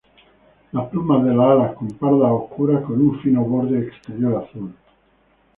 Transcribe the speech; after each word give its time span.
Las 0.71 0.89
plumas 0.89 1.23
de 1.23 1.29
las 1.35 1.47
alas 1.47 1.75
con 1.75 1.89
pardas 1.89 2.31
oscuras 2.31 2.81
con 2.85 2.99
un 2.99 3.21
fino 3.21 3.43
borde 3.43 3.85
exterior 3.85 4.43
azul. 4.45 4.73